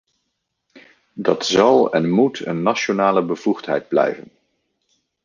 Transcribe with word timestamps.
Dat 1.13 1.45
zal 1.45 1.93
en 1.93 2.09
moet 2.09 2.45
een 2.45 2.63
nationale 2.63 3.21
bevoegdheid 3.25 3.87
blijven. 3.87 4.31